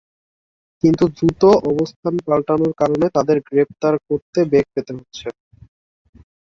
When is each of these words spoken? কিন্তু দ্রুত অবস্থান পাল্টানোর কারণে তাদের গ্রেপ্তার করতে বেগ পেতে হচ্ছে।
কিন্তু 0.83 1.03
দ্রুত 1.15 1.41
অবস্থান 1.71 2.13
পাল্টানোর 2.25 2.73
কারণে 2.81 3.05
তাদের 3.15 3.37
গ্রেপ্তার 3.47 3.93
করতে 4.07 4.39
বেগ 4.51 4.65
পেতে 4.73 4.91
হচ্ছে। 4.97 5.27